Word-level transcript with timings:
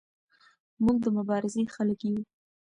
موږ 0.83 0.97
د 1.03 1.07
مبارزې 1.17 1.63
خلک 1.75 1.99
یو. 2.09 2.19